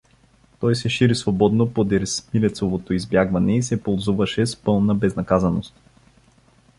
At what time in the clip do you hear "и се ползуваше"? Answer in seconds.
3.57-4.45